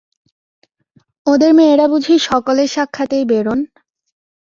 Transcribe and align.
ওঁদের 1.25 1.51
মেয়েরা 1.53 1.85
বুঝি 1.87 2.15
সকলের 2.21 2.69
সাক্ষাতেই 2.75 3.25
বেরোন? 3.25 3.59